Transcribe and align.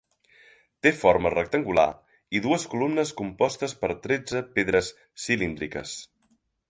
Té 0.85 0.91
forma 1.01 1.31
rectangular 1.33 1.85
i 2.39 2.41
dues 2.45 2.65
columnes 2.71 3.11
compostes 3.21 3.75
per 3.83 3.91
tretze 4.07 4.43
pedres 4.57 4.91
cilíndriques. 5.27 5.95